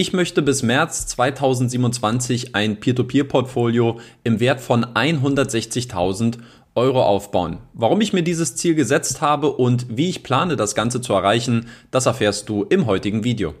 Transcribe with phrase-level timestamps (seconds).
[0.00, 6.38] Ich möchte bis März 2027 ein Peer-to-Peer-Portfolio im Wert von 160.000
[6.76, 7.58] Euro aufbauen.
[7.74, 11.66] Warum ich mir dieses Ziel gesetzt habe und wie ich plane, das Ganze zu erreichen,
[11.90, 13.54] das erfährst du im heutigen Video.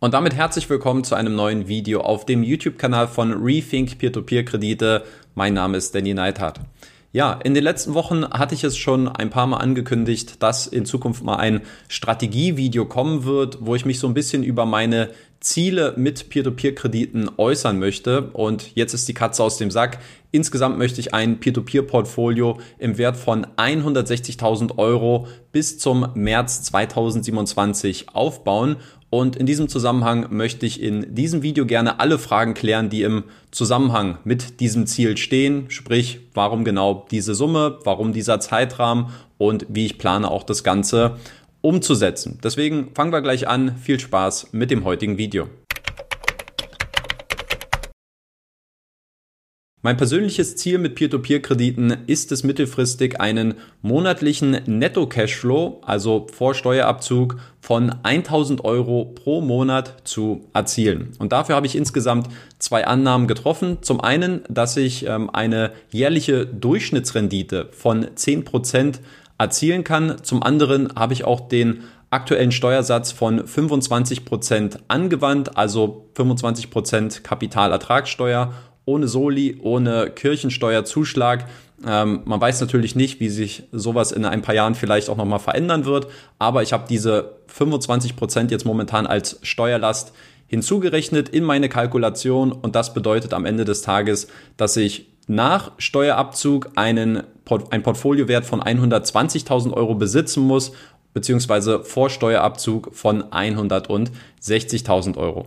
[0.00, 5.04] Und damit herzlich willkommen zu einem neuen Video auf dem YouTube-Kanal von Rethink Peer-to-Peer-Kredite.
[5.34, 6.60] Mein Name ist Danny Neithardt.
[7.10, 10.84] Ja, in den letzten Wochen hatte ich es schon ein paar Mal angekündigt, dass in
[10.84, 15.08] Zukunft mal ein Strategievideo kommen wird, wo ich mich so ein bisschen über meine
[15.40, 18.30] Ziele mit Peer-to-Peer-Krediten äußern möchte.
[18.32, 20.00] Und jetzt ist die Katze aus dem Sack.
[20.32, 28.76] Insgesamt möchte ich ein Peer-to-Peer-Portfolio im Wert von 160.000 Euro bis zum März 2027 aufbauen.
[29.10, 33.24] Und in diesem Zusammenhang möchte ich in diesem Video gerne alle Fragen klären, die im
[33.50, 35.70] Zusammenhang mit diesem Ziel stehen.
[35.70, 39.06] Sprich, warum genau diese Summe, warum dieser Zeitrahmen
[39.38, 41.16] und wie ich plane auch das Ganze
[41.62, 42.38] umzusetzen.
[42.42, 43.76] Deswegen fangen wir gleich an.
[43.76, 45.48] Viel Spaß mit dem heutigen Video.
[49.80, 57.94] Mein persönliches Ziel mit Peer-to-Peer-Krediten ist es mittelfristig einen monatlichen Netto-Cashflow, also vor Steuerabzug von
[58.02, 61.12] 1000 Euro pro Monat zu erzielen.
[61.20, 62.26] Und dafür habe ich insgesamt
[62.58, 63.78] zwei Annahmen getroffen.
[63.80, 68.98] Zum einen, dass ich ähm, eine jährliche Durchschnittsrendite von 10%
[69.38, 70.16] erzielen kann.
[70.24, 78.52] Zum anderen habe ich auch den aktuellen Steuersatz von 25% angewandt, also 25% Kapitalertragssteuer
[78.88, 81.44] ohne Soli, ohne Kirchensteuerzuschlag.
[81.86, 85.38] Ähm, man weiß natürlich nicht, wie sich sowas in ein paar Jahren vielleicht auch nochmal
[85.38, 86.08] verändern wird,
[86.38, 90.14] aber ich habe diese 25 Prozent jetzt momentan als Steuerlast
[90.46, 96.70] hinzugerechnet in meine Kalkulation und das bedeutet am Ende des Tages, dass ich nach Steuerabzug
[96.74, 97.22] einen,
[97.70, 100.72] ein Portfoliowert von 120.000 Euro besitzen muss,
[101.12, 105.46] beziehungsweise vor Steuerabzug von 160.000 Euro.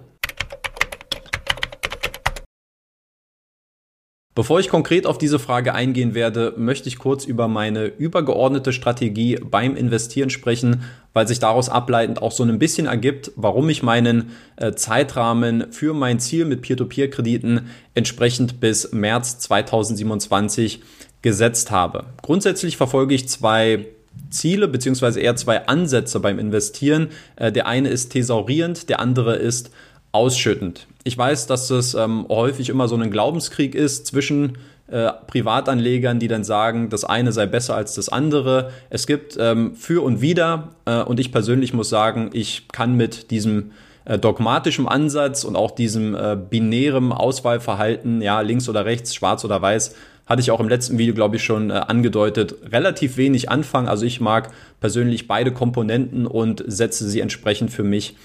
[4.34, 9.36] Bevor ich konkret auf diese Frage eingehen werde, möchte ich kurz über meine übergeordnete Strategie
[9.36, 14.32] beim Investieren sprechen, weil sich daraus ableitend auch so ein bisschen ergibt, warum ich meinen
[14.56, 20.82] äh, Zeitrahmen für mein Ziel mit Peer-to-Peer-Krediten entsprechend bis März 2027
[21.22, 22.06] gesetzt habe.
[22.22, 23.86] Grundsätzlich verfolge ich zwei
[24.30, 27.10] Ziele beziehungsweise eher zwei Ansätze beim Investieren.
[27.36, 29.72] Äh, der eine ist thesaurierend, der andere ist
[30.12, 30.88] ausschüttend.
[31.04, 34.58] Ich weiß, dass es ähm, häufig immer so ein Glaubenskrieg ist zwischen
[34.88, 38.72] äh, Privatanlegern, die dann sagen, das eine sei besser als das andere.
[38.90, 43.32] Es gibt ähm, für und wider äh, und ich persönlich muss sagen, ich kann mit
[43.32, 43.72] diesem
[44.04, 49.62] äh, dogmatischen Ansatz und auch diesem äh, binären Auswahlverhalten, ja, links oder rechts, schwarz oder
[49.62, 49.96] weiß,
[50.26, 53.88] hatte ich auch im letzten Video, glaube ich, schon äh, angedeutet, relativ wenig anfangen.
[53.88, 58.18] Also ich mag persönlich beide Komponenten und setze sie entsprechend für mich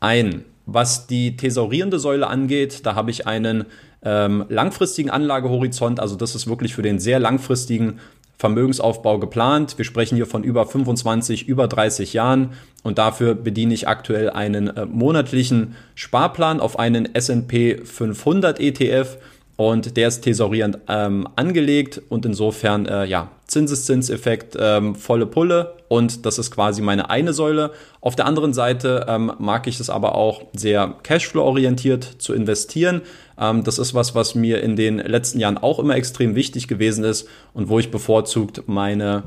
[0.00, 0.44] ein.
[0.66, 3.64] Was die thesaurierende Säule angeht, da habe ich einen
[4.04, 7.98] ähm, langfristigen Anlagehorizont, also das ist wirklich für den sehr langfristigen
[8.42, 9.78] Vermögensaufbau geplant.
[9.78, 12.54] Wir sprechen hier von über 25, über 30 Jahren.
[12.82, 19.18] Und dafür bediene ich aktuell einen äh, monatlichen Sparplan auf einen S&P 500 ETF
[19.56, 26.24] und der ist thesaurierend ähm, angelegt und insofern, äh, ja, Zinseszinseffekt, ähm, volle Pulle und
[26.24, 27.72] das ist quasi meine eine Säule.
[28.00, 33.02] Auf der anderen Seite ähm, mag ich es aber auch sehr Cashflow-orientiert zu investieren.
[33.38, 37.04] Ähm, das ist was, was mir in den letzten Jahren auch immer extrem wichtig gewesen
[37.04, 39.24] ist und wo ich bevorzugt meine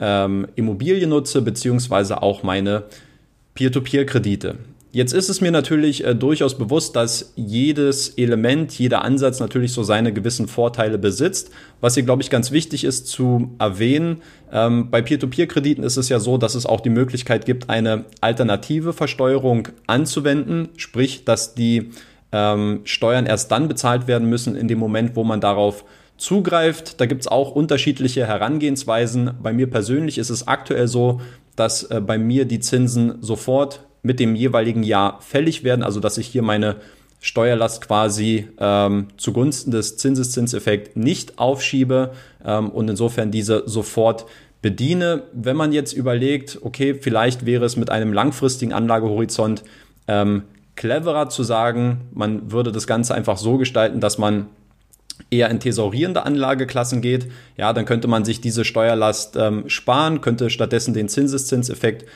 [0.00, 2.84] ähm, Immobilien nutze, beziehungsweise auch meine
[3.54, 4.56] Peer-to-Peer-Kredite.
[4.90, 9.82] Jetzt ist es mir natürlich äh, durchaus bewusst, dass jedes Element, jeder Ansatz natürlich so
[9.82, 11.50] seine gewissen Vorteile besitzt.
[11.82, 16.20] Was hier, glaube ich, ganz wichtig ist zu erwähnen, ähm, bei Peer-to-Peer-Krediten ist es ja
[16.20, 21.90] so, dass es auch die Möglichkeit gibt, eine alternative Versteuerung anzuwenden, sprich, dass die
[22.32, 25.84] ähm, Steuern erst dann bezahlt werden müssen in dem Moment, wo man darauf
[26.16, 26.98] zugreift.
[26.98, 29.32] Da gibt es auch unterschiedliche Herangehensweisen.
[29.42, 31.20] Bei mir persönlich ist es aktuell so,
[31.56, 36.16] dass äh, bei mir die Zinsen sofort mit dem jeweiligen Jahr fällig werden, also dass
[36.16, 36.76] ich hier meine
[37.20, 42.12] Steuerlast quasi ähm, zugunsten des Zinseszinseffekts nicht aufschiebe
[42.42, 44.24] ähm, und insofern diese sofort
[44.62, 45.24] bediene.
[45.34, 49.62] Wenn man jetzt überlegt, okay, vielleicht wäre es mit einem langfristigen Anlagehorizont
[50.06, 50.44] ähm,
[50.74, 54.46] cleverer zu sagen, man würde das Ganze einfach so gestalten, dass man
[55.28, 57.26] eher in thesaurierende Anlageklassen geht,
[57.58, 62.06] ja, dann könnte man sich diese Steuerlast ähm, sparen, könnte stattdessen den Zinseszinseffekt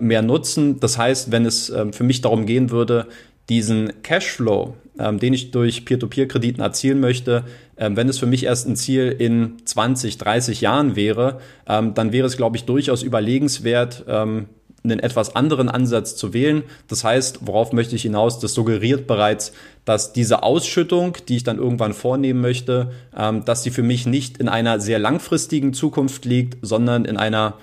[0.00, 0.80] mehr nutzen.
[0.80, 3.06] Das heißt, wenn es ähm, für mich darum gehen würde,
[3.50, 7.44] diesen Cashflow, ähm, den ich durch Peer-to-Peer-Krediten erzielen möchte,
[7.76, 12.12] ähm, wenn es für mich erst ein Ziel in 20, 30 Jahren wäre, ähm, dann
[12.12, 14.46] wäre es, glaube ich, durchaus überlegenswert, ähm,
[14.82, 16.62] einen etwas anderen Ansatz zu wählen.
[16.88, 18.38] Das heißt, worauf möchte ich hinaus?
[18.38, 19.52] Das suggeriert bereits,
[19.84, 24.38] dass diese Ausschüttung, die ich dann irgendwann vornehmen möchte, ähm, dass sie für mich nicht
[24.38, 27.58] in einer sehr langfristigen Zukunft liegt, sondern in einer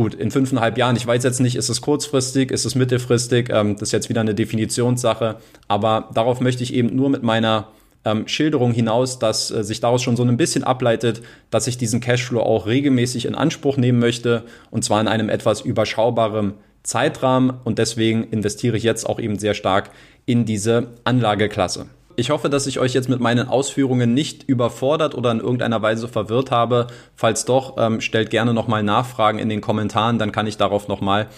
[0.00, 3.74] Gut, in fünfeinhalb Jahren, ich weiß jetzt nicht, ist es kurzfristig, ist es mittelfristig, ähm,
[3.74, 5.36] das ist jetzt wieder eine Definitionssache,
[5.68, 7.68] aber darauf möchte ich eben nur mit meiner
[8.06, 11.20] ähm, Schilderung hinaus, dass äh, sich daraus schon so ein bisschen ableitet,
[11.50, 15.60] dass ich diesen Cashflow auch regelmäßig in Anspruch nehmen möchte und zwar in einem etwas
[15.60, 19.90] überschaubaren Zeitrahmen und deswegen investiere ich jetzt auch eben sehr stark
[20.24, 21.84] in diese Anlageklasse.
[22.20, 26.06] Ich hoffe, dass ich euch jetzt mit meinen Ausführungen nicht überfordert oder in irgendeiner Weise
[26.06, 26.88] verwirrt habe.
[27.16, 31.28] Falls doch, ähm, stellt gerne nochmal Nachfragen in den Kommentaren, dann kann ich darauf nochmal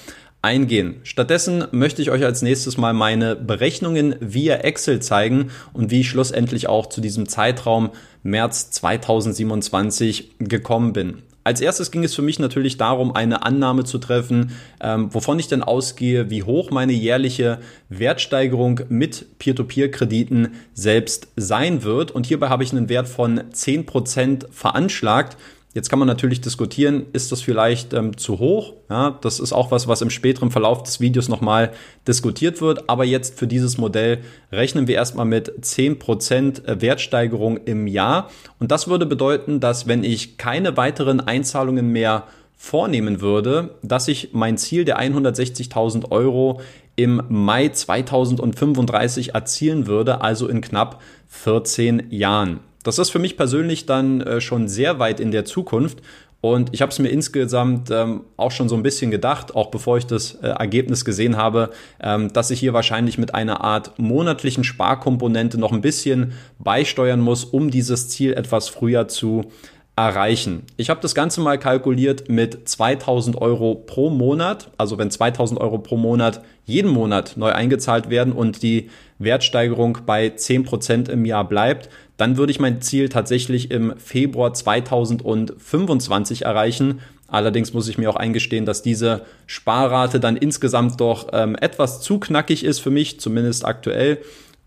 [0.42, 0.96] eingehen.
[1.04, 6.08] Stattdessen möchte ich euch als nächstes mal meine Berechnungen via Excel zeigen und wie ich
[6.08, 7.90] schlussendlich auch zu diesem Zeitraum
[8.24, 11.22] März 2027 gekommen bin.
[11.44, 15.48] Als erstes ging es für mich natürlich darum, eine Annahme zu treffen, ähm, wovon ich
[15.48, 17.58] denn ausgehe, wie hoch meine jährliche
[17.88, 22.12] Wertsteigerung mit Peer-to-Peer-Krediten selbst sein wird.
[22.12, 25.36] Und hierbei habe ich einen Wert von 10% veranschlagt.
[25.74, 28.74] Jetzt kann man natürlich diskutieren, ist das vielleicht ähm, zu hoch?
[28.90, 31.72] Ja, das ist auch was, was im späteren Verlauf des Videos nochmal
[32.06, 32.90] diskutiert wird.
[32.90, 34.18] Aber jetzt für dieses Modell
[34.50, 38.28] rechnen wir erstmal mit 10% Wertsteigerung im Jahr.
[38.58, 42.24] Und das würde bedeuten, dass wenn ich keine weiteren Einzahlungen mehr
[42.54, 46.60] vornehmen würde, dass ich mein Ziel der 160.000 Euro
[46.96, 52.60] im Mai 2035 erzielen würde, also in knapp 14 Jahren.
[52.82, 56.00] Das ist für mich persönlich dann äh, schon sehr weit in der Zukunft.
[56.42, 59.98] Und ich habe es mir insgesamt ähm, auch schon so ein bisschen gedacht, auch bevor
[59.98, 61.70] ich das äh, Ergebnis gesehen habe,
[62.00, 67.44] ähm, dass ich hier wahrscheinlich mit einer Art monatlichen Sparkomponente noch ein bisschen beisteuern muss,
[67.44, 69.52] um dieses Ziel etwas früher zu
[69.94, 70.62] erreichen.
[70.76, 74.70] Ich habe das Ganze mal kalkuliert mit 2000 Euro pro Monat.
[74.78, 80.30] Also wenn 2000 Euro pro Monat jeden Monat neu eingezahlt werden und die Wertsteigerung bei
[80.30, 87.00] 10 Prozent im Jahr bleibt, dann würde ich mein Ziel tatsächlich im Februar 2025 erreichen.
[87.28, 92.18] Allerdings muss ich mir auch eingestehen, dass diese Sparrate dann insgesamt doch ähm, etwas zu
[92.18, 94.18] knackig ist für mich, zumindest aktuell.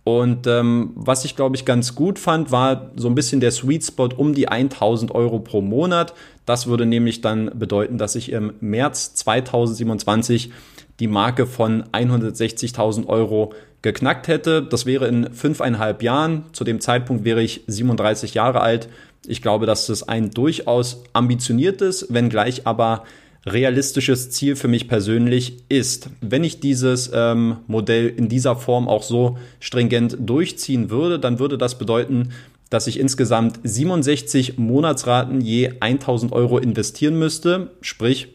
[0.06, 3.84] Und ähm, was ich glaube ich ganz gut fand, war so ein bisschen der Sweet
[3.84, 6.14] Spot um die 1000 Euro pro Monat.
[6.46, 10.52] Das würde nämlich dann bedeuten, dass ich im März 2027
[11.00, 14.62] die Marke von 160.000 Euro geknackt hätte.
[14.62, 16.46] Das wäre in fünfeinhalb Jahren.
[16.54, 18.88] Zu dem Zeitpunkt wäre ich 37 Jahre alt.
[19.26, 23.06] Ich glaube, dass das ein durchaus ambitioniertes, wenngleich aber
[23.46, 26.10] realistisches Ziel für mich persönlich ist.
[26.22, 31.58] Wenn ich dieses ähm, Modell in dieser Form auch so stringent durchziehen würde, dann würde
[31.58, 32.32] das bedeuten,
[32.70, 38.30] dass ich insgesamt 67 Monatsraten je 1000 Euro investieren müsste, sprich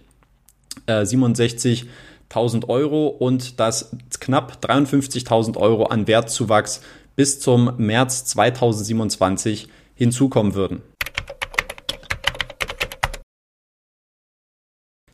[0.86, 1.86] äh, 67
[2.30, 3.90] 1000 Euro und dass
[4.20, 6.80] knapp 53.000 Euro an Wertzuwachs
[7.16, 10.80] bis zum März 2027 hinzukommen würden.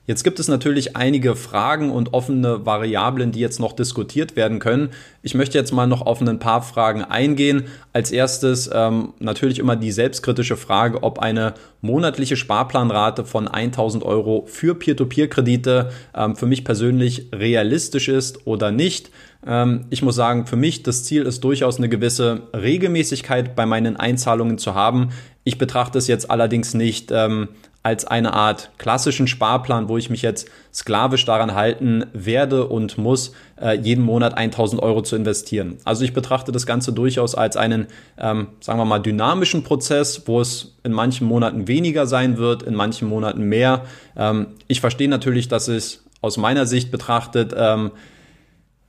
[0.06, 4.90] Jetzt gibt es natürlich einige Fragen und offene Variablen, die jetzt noch diskutiert werden können.
[5.22, 7.64] Ich möchte jetzt mal noch auf ein paar Fragen eingehen.
[7.92, 14.44] Als erstes ähm, natürlich immer die selbstkritische Frage, ob eine monatliche Sparplanrate von 1000 Euro
[14.46, 19.10] für Peer-to-Peer-Kredite ähm, für mich persönlich realistisch ist oder nicht.
[19.44, 23.96] Ähm, ich muss sagen, für mich das Ziel ist durchaus eine gewisse Regelmäßigkeit bei meinen
[23.96, 25.10] Einzahlungen zu haben.
[25.42, 27.48] Ich betrachte es jetzt allerdings nicht ähm,
[27.86, 33.30] als eine Art klassischen Sparplan, wo ich mich jetzt sklavisch daran halten werde und muss,
[33.62, 35.78] äh, jeden Monat 1000 Euro zu investieren.
[35.84, 37.86] Also ich betrachte das Ganze durchaus als einen,
[38.18, 42.74] ähm, sagen wir mal, dynamischen Prozess, wo es in manchen Monaten weniger sein wird, in
[42.74, 43.84] manchen Monaten mehr.
[44.16, 47.92] Ähm, ich verstehe natürlich, dass es aus meiner Sicht betrachtet ähm,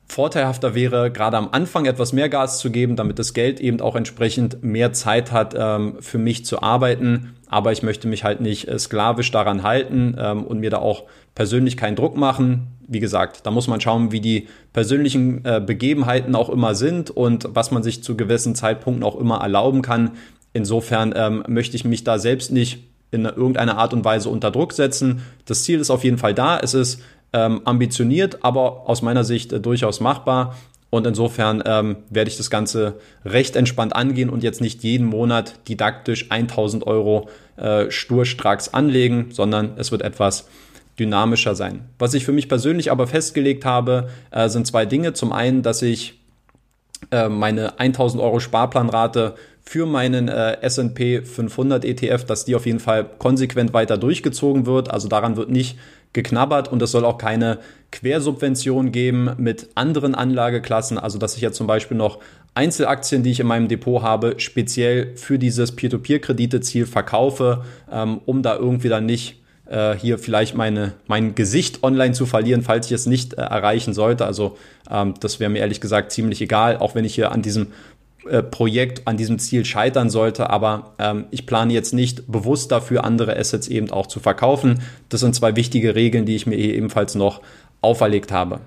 [0.08, 3.96] vorteilhafter wäre, gerade am Anfang etwas mehr Gas zu geben, damit das Geld eben auch
[3.96, 7.36] entsprechend mehr Zeit hat, ähm, für mich zu arbeiten.
[7.50, 11.04] Aber ich möchte mich halt nicht äh, sklavisch daran halten ähm, und mir da auch
[11.36, 12.68] persönlich keinen Druck machen.
[12.88, 17.50] Wie gesagt, da muss man schauen, wie die persönlichen äh, Begebenheiten auch immer sind und
[17.52, 20.12] was man sich zu gewissen Zeitpunkten auch immer erlauben kann.
[20.54, 24.74] Insofern ähm, möchte ich mich da selbst nicht in irgendeiner Art und Weise unter Druck
[24.74, 25.22] setzen.
[25.46, 26.60] Das Ziel ist auf jeden Fall da.
[26.60, 27.02] Es ist
[27.34, 30.56] ähm, ambitioniert, aber aus meiner Sicht äh, durchaus machbar.
[30.90, 35.68] Und insofern ähm, werde ich das Ganze recht entspannt angehen und jetzt nicht jeden Monat
[35.68, 40.48] didaktisch 1000 Euro äh, sturstracks anlegen, sondern es wird etwas
[40.98, 41.82] dynamischer sein.
[42.00, 45.14] Was ich für mich persönlich aber festgelegt habe, äh, sind zwei Dinge.
[45.14, 46.20] Zum einen, dass ich
[47.12, 52.80] äh, meine 1000 Euro Sparplanrate für meinen äh, S&P 500 ETF, dass die auf jeden
[52.80, 54.90] Fall konsequent weiter durchgezogen wird.
[54.90, 55.78] Also daran wird nicht
[56.18, 57.60] geknabbert und es soll auch keine
[57.92, 60.98] Quersubvention geben mit anderen Anlageklassen.
[60.98, 62.20] Also dass ich jetzt zum Beispiel noch
[62.56, 68.56] Einzelaktien, die ich in meinem Depot habe, speziell für dieses Peer-to-Peer-Kredite-Ziel verkaufe, ähm, um da
[68.56, 73.06] irgendwie dann nicht äh, hier vielleicht meine, mein Gesicht online zu verlieren, falls ich es
[73.06, 74.26] nicht äh, erreichen sollte.
[74.26, 74.58] Also
[74.90, 77.68] ähm, das wäre mir ehrlich gesagt ziemlich egal, auch wenn ich hier an diesem
[78.30, 80.50] äh, Projekt, an diesem Ziel scheitern sollte.
[80.50, 84.82] Aber ähm, ich plane jetzt nicht bewusst dafür, andere Assets eben auch zu verkaufen.
[85.10, 87.42] Das sind zwei wichtige Regeln, die ich mir hier ebenfalls noch
[87.82, 88.62] auferlegt habe.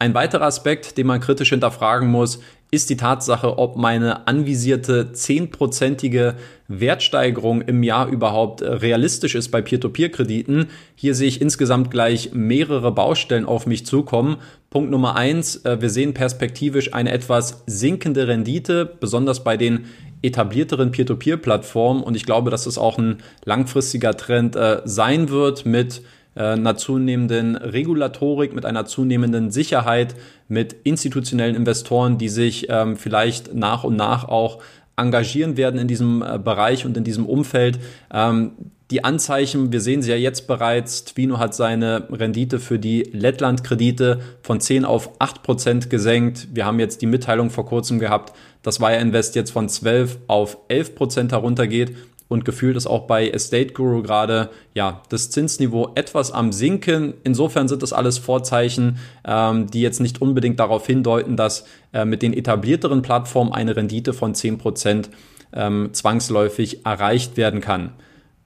[0.00, 2.38] Ein weiterer Aspekt, den man kritisch hinterfragen muss,
[2.70, 6.36] ist die Tatsache, ob meine anvisierte zehnprozentige
[6.68, 10.66] Wertsteigerung im Jahr überhaupt realistisch ist bei Peer-to-Peer-Krediten.
[10.94, 14.36] Hier sehe ich insgesamt gleich mehrere Baustellen auf mich zukommen.
[14.70, 19.86] Punkt Nummer eins, äh, wir sehen perspektivisch eine etwas sinkende Rendite, besonders bei den
[20.20, 22.02] etablierteren Peer-to-Peer-Plattformen.
[22.02, 26.02] Und ich glaube, dass es auch ein langfristiger Trend äh, sein wird mit
[26.34, 30.14] äh, einer zunehmenden Regulatorik, mit einer zunehmenden Sicherheit,
[30.48, 34.58] mit institutionellen Investoren, die sich ähm, vielleicht nach und nach auch
[34.96, 37.78] engagieren werden in diesem Bereich und in diesem Umfeld.
[38.12, 38.50] Ähm,
[38.90, 44.20] die Anzeichen, wir sehen sie ja jetzt bereits, Twino hat seine Rendite für die Lettland-Kredite
[44.40, 46.48] von 10 auf 8 Prozent gesenkt.
[46.54, 50.56] Wir haben jetzt die Mitteilung vor kurzem gehabt, dass Wire Invest jetzt von 12 auf
[50.68, 51.94] 11 Prozent heruntergeht
[52.28, 57.14] und gefühlt ist auch bei Estate Guru gerade ja das Zinsniveau etwas am sinken.
[57.24, 62.22] Insofern sind das alles Vorzeichen, ähm, die jetzt nicht unbedingt darauf hindeuten, dass äh, mit
[62.22, 65.08] den etablierteren Plattformen eine Rendite von 10%
[65.54, 67.92] ähm, zwangsläufig erreicht werden kann.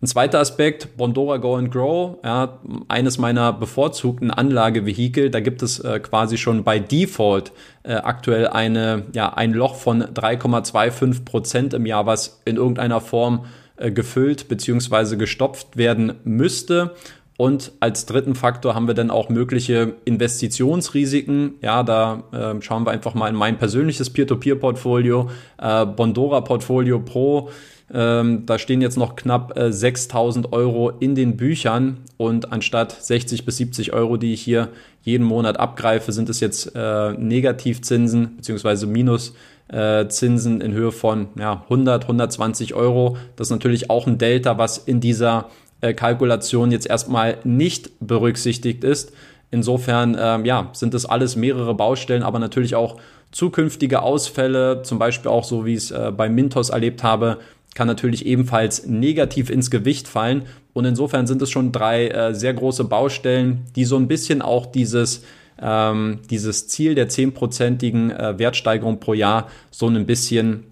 [0.03, 5.31] Ein zweiter Aspekt, Bondora Go and Grow, ja, eines meiner bevorzugten Anlagevehikel.
[5.31, 7.53] Da gibt es äh, quasi schon bei Default
[7.85, 13.45] äh, aktuell eine, ja, ein Loch von 3,25 Prozent im Jahr, was in irgendeiner Form
[13.77, 15.15] äh, gefüllt bzw.
[15.15, 16.97] gestopft werden müsste.
[17.39, 21.55] Und als dritten Faktor haben wir dann auch mögliche Investitionsrisiken.
[21.63, 27.51] Ja, da äh, schauen wir einfach mal in mein persönliches Peer-to-Peer-Portfolio, äh, Bondora Portfolio Pro.
[27.95, 33.45] Ähm, da stehen jetzt noch knapp äh, 6000 Euro in den Büchern und anstatt 60
[33.45, 34.69] bis 70 Euro, die ich hier
[35.03, 38.87] jeden Monat abgreife, sind es jetzt äh, Negativzinsen bzw.
[38.87, 39.35] Minus
[39.69, 43.17] äh, in Höhe von ja, 100, 120 Euro.
[43.37, 45.51] Das ist natürlich auch ein Delta, was in dieser
[45.83, 49.13] äh, Kalkulation jetzt erstmal nicht berücksichtigt ist.
[49.51, 52.97] Insofern ähm, ja, sind das alles mehrere Baustellen, aber natürlich auch
[53.33, 57.39] zukünftige Ausfälle, zum Beispiel auch so, wie ich es äh, bei Mintos erlebt habe,
[57.75, 60.45] kann natürlich ebenfalls negativ ins Gewicht fallen.
[60.73, 64.67] Und insofern sind es schon drei äh, sehr große Baustellen, die so ein bisschen auch
[64.67, 65.23] dieses
[65.61, 70.65] ähm, dieses Ziel der zehnprozentigen äh, Wertsteigerung pro Jahr so ein bisschen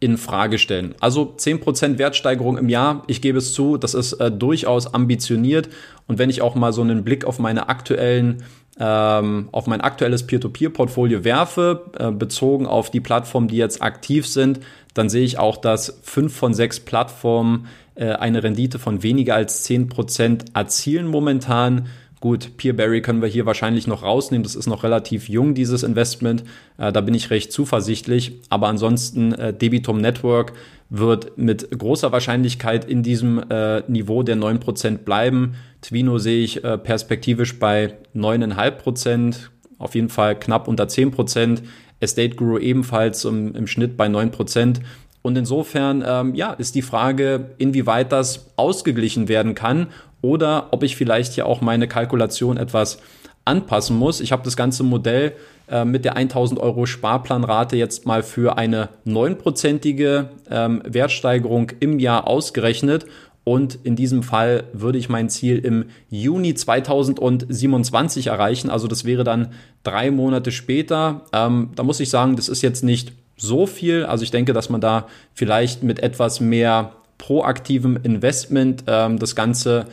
[0.00, 0.94] in Frage stellen.
[1.00, 5.68] Also 10% Wertsteigerung im Jahr, ich gebe es zu, das ist äh, durchaus ambitioniert.
[6.06, 8.44] Und wenn ich auch mal so einen Blick auf meine aktuellen
[8.80, 14.60] ähm, auf mein aktuelles Peer-to-Peer-Portfolio werfe, äh, bezogen auf die Plattformen, die jetzt aktiv sind,
[14.94, 19.68] dann sehe ich auch, dass fünf von sechs Plattformen äh, eine Rendite von weniger als
[19.68, 21.86] 10% erzielen momentan.
[22.20, 24.42] Gut, Peerberry können wir hier wahrscheinlich noch rausnehmen.
[24.42, 26.42] Das ist noch relativ jung, dieses Investment.
[26.76, 28.40] Äh, da bin ich recht zuversichtlich.
[28.48, 30.52] Aber ansonsten, äh, Debitum Network
[30.90, 35.54] wird mit großer Wahrscheinlichkeit in diesem äh, Niveau der 9% bleiben.
[35.80, 39.36] Twino sehe ich äh, perspektivisch bei 9,5%,
[39.78, 41.60] auf jeden Fall knapp unter 10%.
[42.00, 44.80] Estate Guru ebenfalls im, im Schnitt bei 9%.
[45.22, 49.88] Und insofern, ähm, ja, ist die Frage, inwieweit das ausgeglichen werden kann
[50.22, 52.98] oder ob ich vielleicht hier auch meine Kalkulation etwas
[53.44, 54.20] anpassen muss.
[54.20, 55.32] Ich habe das ganze Modell
[55.68, 62.28] äh, mit der 1000 Euro Sparplanrate jetzt mal für eine neunprozentige ähm, Wertsteigerung im Jahr
[62.28, 63.06] ausgerechnet.
[63.44, 68.68] Und in diesem Fall würde ich mein Ziel im Juni 2027 erreichen.
[68.68, 69.48] Also das wäre dann
[69.84, 71.22] drei Monate später.
[71.32, 74.04] Ähm, da muss ich sagen, das ist jetzt nicht so viel.
[74.04, 79.86] Also ich denke, dass man da vielleicht mit etwas mehr proaktivem Investment ähm, das Ganze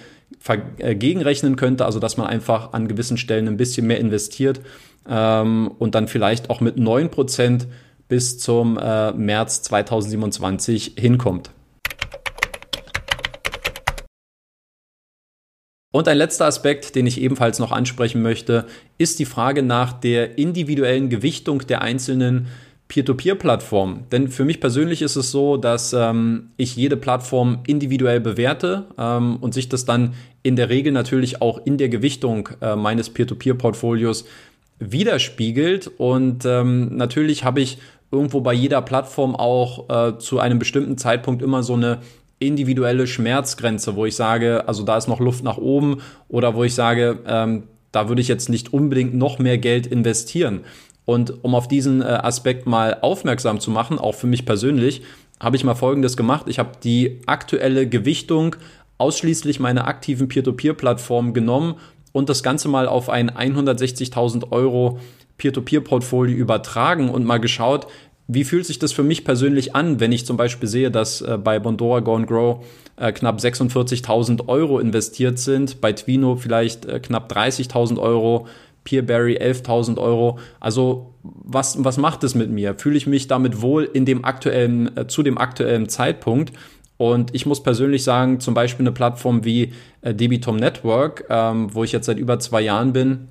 [0.78, 4.62] gegenrechnen könnte, also dass man einfach an gewissen Stellen ein bisschen mehr investiert
[5.08, 7.66] ähm, und dann vielleicht auch mit 9%
[8.08, 11.50] bis zum äh, März 2027 hinkommt.
[15.92, 18.66] Und ein letzter Aspekt, den ich ebenfalls noch ansprechen möchte,
[18.98, 22.48] ist die Frage nach der individuellen Gewichtung der einzelnen
[22.88, 24.04] Peer-to-Peer-Plattform.
[24.12, 29.38] Denn für mich persönlich ist es so, dass ähm, ich jede Plattform individuell bewerte ähm,
[29.38, 30.14] und sich das dann
[30.44, 34.26] in der Regel natürlich auch in der Gewichtung äh, meines Peer-to-Peer-Portfolios
[34.80, 35.90] widerspiegelt.
[35.98, 37.80] Und ähm, natürlich habe ich
[38.12, 42.00] irgendwo bei jeder Plattform auch äh, zu einem bestimmten Zeitpunkt immer so eine
[42.40, 46.76] individuelle Schmerzgrenze, wo ich sage, also da ist noch Luft nach oben oder wo ich
[46.76, 50.62] sage, ähm, da würde ich jetzt nicht unbedingt noch mehr Geld investieren.
[51.06, 55.04] Und um auf diesen äh, Aspekt mal aufmerksam zu machen, auch für mich persönlich,
[55.40, 56.46] habe ich mal Folgendes gemacht.
[56.48, 58.56] Ich habe die aktuelle Gewichtung
[58.98, 61.76] ausschließlich meiner aktiven Peer-to-Peer-Plattform genommen
[62.14, 65.00] und das Ganze mal auf ein 160.000 Euro
[65.38, 67.88] Peer-to-Peer-Portfolio übertragen und mal geschaut,
[68.28, 71.38] wie fühlt sich das für mich persönlich an, wenn ich zum Beispiel sehe, dass äh,
[71.38, 77.32] bei Bondora Go and Grow äh, knapp 46.000 Euro investiert sind, bei Twino vielleicht knapp
[77.32, 78.48] 30.000 Euro,
[78.86, 80.40] Peerberry 11.000 Euro.
[80.62, 82.76] Also was, was macht es mit mir?
[82.76, 86.54] Fühle ich mich damit wohl in dem aktuellen, äh, zu dem aktuellen Zeitpunkt?
[86.98, 91.84] Und ich muss persönlich sagen, zum Beispiel eine Plattform wie äh, Debitom Network, ähm, wo
[91.84, 93.28] ich jetzt seit über zwei Jahren bin,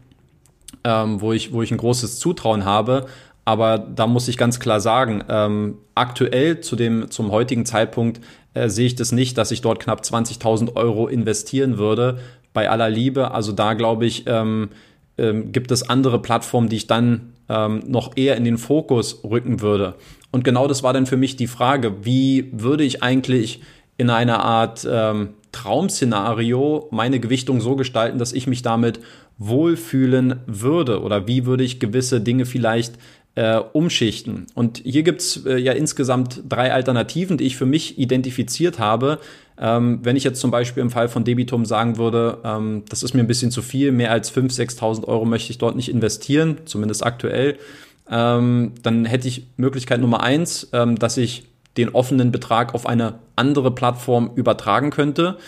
[0.85, 3.07] ähm, wo, ich, wo ich ein großes Zutrauen habe.
[3.47, 8.21] Aber da muss ich ganz klar sagen, ähm, aktuell zu dem, zum heutigen Zeitpunkt
[8.55, 12.19] äh, sehe ich das nicht, dass ich dort knapp 20.000 Euro investieren würde.
[12.53, 14.71] Bei aller Liebe, also da glaube ich, ähm,
[15.19, 19.61] ähm, gibt es andere Plattformen, die ich dann ähm, noch eher in den Fokus rücken
[19.61, 19.95] würde.
[20.31, 23.61] Und genau das war dann für mich die Frage, wie würde ich eigentlich
[23.97, 28.99] in einer Art ähm, Traumszenario meine Gewichtung so gestalten, dass ich mich damit
[29.39, 32.95] wohlfühlen würde oder wie würde ich gewisse Dinge vielleicht
[33.37, 34.47] äh, umschichten.
[34.55, 39.19] Und hier gibt's äh, ja insgesamt drei Alternativen, die ich für mich identifiziert habe.
[39.59, 43.15] Ähm, wenn ich jetzt zum Beispiel im Fall von Debitum sagen würde, ähm, das ist
[43.15, 46.59] mir ein bisschen zu viel, mehr als 5.000, 6.000 Euro möchte ich dort nicht investieren,
[46.65, 47.57] zumindest aktuell,
[48.11, 51.45] ähm, dann hätte ich Möglichkeit Nummer eins, ähm, dass ich
[51.77, 55.39] den offenen Betrag auf eine andere Plattform übertragen könnte.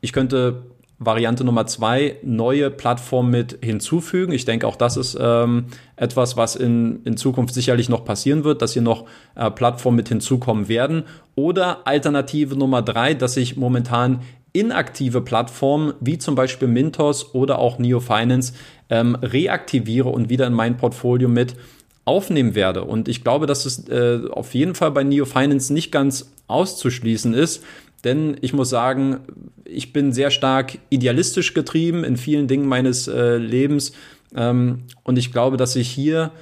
[0.00, 0.62] Ich könnte
[1.02, 4.32] Variante Nummer zwei, neue Plattformen mit hinzufügen.
[4.32, 5.64] Ich denke, auch das ist ähm,
[5.96, 10.10] etwas, was in, in Zukunft sicherlich noch passieren wird, dass hier noch äh, Plattformen mit
[10.10, 11.04] hinzukommen werden.
[11.36, 14.20] Oder Alternative Nummer drei, dass ich momentan
[14.52, 18.52] inaktive Plattformen wie zum Beispiel Mintos oder auch Neo Finance
[18.90, 21.54] ähm, reaktiviere und wieder in mein Portfolio mit
[22.04, 22.84] aufnehmen werde.
[22.84, 27.32] Und ich glaube, dass es äh, auf jeden Fall bei Neo Finance nicht ganz auszuschließen
[27.32, 27.64] ist,
[28.04, 29.20] denn ich muss sagen,
[29.64, 33.92] ich bin sehr stark idealistisch getrieben in vielen Dingen meines äh, Lebens.
[34.34, 36.32] Ähm, und ich glaube, dass ich hier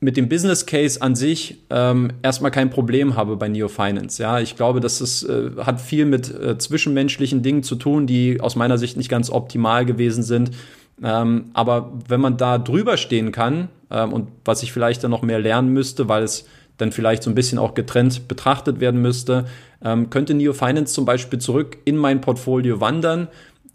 [0.00, 4.22] mit dem Business Case an sich ähm, erstmal kein Problem habe bei Neo Finance.
[4.22, 8.40] Ja, ich glaube, dass es äh, hat viel mit äh, zwischenmenschlichen Dingen zu tun, die
[8.40, 10.50] aus meiner Sicht nicht ganz optimal gewesen sind.
[11.02, 15.22] Ähm, aber wenn man da drüber stehen kann ähm, und was ich vielleicht dann noch
[15.22, 16.46] mehr lernen müsste, weil es
[16.78, 19.46] dann vielleicht so ein bisschen auch getrennt betrachtet werden müsste,
[19.84, 23.28] ähm, könnte Neo Finance zum Beispiel zurück in mein Portfolio wandern.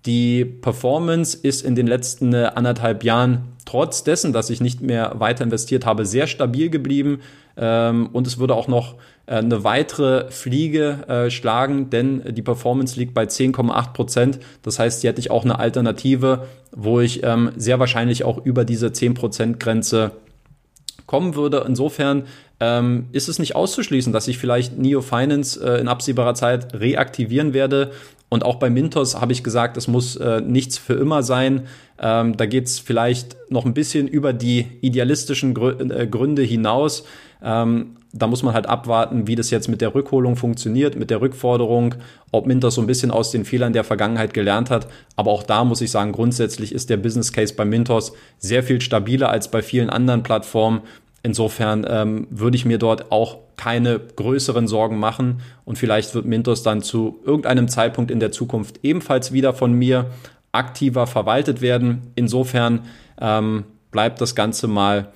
[0.06, 5.14] Die Performance ist in den letzten äh, anderthalb Jahren trotz dessen, dass ich nicht mehr
[5.20, 7.22] weiter investiert habe, sehr stabil geblieben.
[7.56, 8.96] Ähm, und es würde auch noch
[9.28, 14.40] äh, eine weitere Fliege äh, schlagen, denn die Performance liegt bei 10,8 Prozent.
[14.64, 18.66] Das heißt, hier hätte ich auch eine Alternative, wo ich ähm, sehr wahrscheinlich auch über
[18.66, 20.12] diese 10 Prozent Grenze
[21.06, 21.64] kommen würde.
[21.68, 22.24] Insofern
[22.62, 27.54] ähm, ist es nicht auszuschließen, dass ich vielleicht Neo Finance äh, in absehbarer Zeit reaktivieren
[27.54, 27.92] werde.
[28.30, 31.64] Und auch bei Mintos habe ich gesagt, es muss äh, nichts für immer sein.
[32.00, 37.04] Ähm, da geht es vielleicht noch ein bisschen über die idealistischen Grü äh, Gründe hinaus.
[37.44, 41.22] Ähm, da muss man halt abwarten, wie das jetzt mit der Rückholung funktioniert, mit der
[41.22, 41.96] Rückforderung,
[42.32, 44.88] ob Mintos so ein bisschen aus den Fehlern der Vergangenheit gelernt hat.
[45.16, 48.82] Aber auch da muss ich sagen, grundsätzlich ist der Business Case bei Mintos sehr viel
[48.82, 50.82] stabiler als bei vielen anderen Plattformen.
[51.24, 56.64] Insofern ähm, würde ich mir dort auch keine größeren Sorgen machen und vielleicht wird Mintos
[56.64, 60.08] dann zu irgendeinem Zeitpunkt in der Zukunft ebenfalls wieder von mir
[60.52, 62.12] aktiver verwaltet werden.
[62.16, 62.82] Insofern
[63.20, 65.12] ähm, bleibt das Ganze mal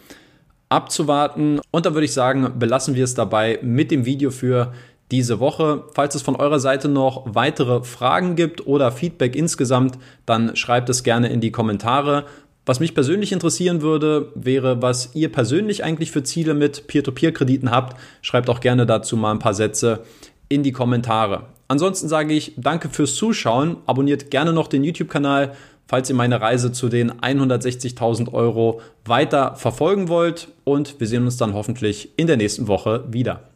[0.69, 1.59] abzuwarten.
[1.71, 4.73] Und da würde ich sagen, belassen wir es dabei mit dem Video für
[5.11, 5.83] diese Woche.
[5.93, 11.03] Falls es von eurer Seite noch weitere Fragen gibt oder Feedback insgesamt, dann schreibt es
[11.03, 12.25] gerne in die Kommentare.
[12.65, 17.95] Was mich persönlich interessieren würde, wäre, was ihr persönlich eigentlich für Ziele mit Peer-to-Peer-Krediten habt.
[18.23, 20.04] Schreibt auch gerne dazu mal ein paar Sätze
[20.49, 21.43] in die Kommentare.
[21.67, 23.78] Ansonsten sage ich danke fürs Zuschauen.
[23.86, 25.54] Abonniert gerne noch den YouTube-Kanal,
[25.88, 30.47] falls ihr meine Reise zu den 160.000 Euro weiter verfolgen wollt.
[30.63, 33.41] Und wir sehen uns dann hoffentlich in der nächsten Woche wieder.